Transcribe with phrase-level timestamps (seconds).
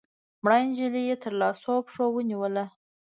[0.43, 2.65] مړه نجلۍ يې تر لاسو او پښو ونيوله